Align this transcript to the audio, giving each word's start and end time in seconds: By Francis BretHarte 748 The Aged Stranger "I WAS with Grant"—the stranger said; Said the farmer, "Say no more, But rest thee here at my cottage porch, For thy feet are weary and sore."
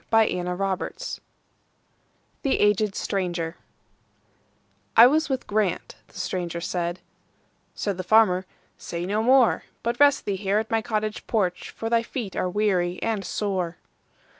By 0.09 0.25
Francis 0.25 0.47
BretHarte 0.57 1.19
748 2.41 2.41
The 2.41 2.59
Aged 2.59 2.95
Stranger 2.95 3.55
"I 4.97 5.05
WAS 5.05 5.29
with 5.29 5.45
Grant"—the 5.45 6.17
stranger 6.19 6.59
said; 6.59 7.01
Said 7.75 7.97
the 7.97 8.03
farmer, 8.03 8.47
"Say 8.79 9.05
no 9.05 9.21
more, 9.21 9.65
But 9.83 9.99
rest 9.99 10.25
thee 10.25 10.37
here 10.37 10.57
at 10.57 10.71
my 10.71 10.81
cottage 10.81 11.27
porch, 11.27 11.69
For 11.69 11.87
thy 11.87 12.01
feet 12.01 12.35
are 12.35 12.49
weary 12.49 12.99
and 13.03 13.23
sore." 13.23 13.77